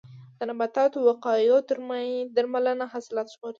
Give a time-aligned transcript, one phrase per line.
[0.37, 1.57] د نباتاتو وقایوي
[2.37, 3.49] درملنه حاصلات ژغوري.